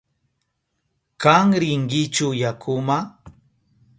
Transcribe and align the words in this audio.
¿Kan 1.23 1.47
rinkichu 1.61 2.27
yakuma? 2.41 2.97